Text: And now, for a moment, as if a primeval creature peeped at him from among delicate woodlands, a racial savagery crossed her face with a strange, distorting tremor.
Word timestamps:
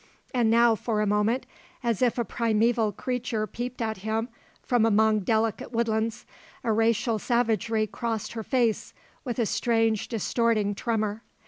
And 0.33 0.49
now, 0.49 0.73
for 0.73 0.99
a 0.99 1.05
moment, 1.05 1.45
as 1.83 2.01
if 2.01 2.17
a 2.17 2.25
primeval 2.25 2.91
creature 2.91 3.45
peeped 3.45 3.83
at 3.83 3.97
him 3.97 4.29
from 4.63 4.83
among 4.83 5.19
delicate 5.19 5.71
woodlands, 5.71 6.25
a 6.63 6.71
racial 6.71 7.19
savagery 7.19 7.85
crossed 7.85 8.31
her 8.33 8.41
face 8.41 8.95
with 9.23 9.37
a 9.37 9.45
strange, 9.45 10.07
distorting 10.07 10.73
tremor. 10.73 11.21